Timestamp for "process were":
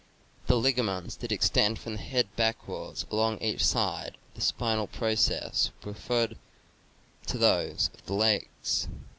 4.87-5.93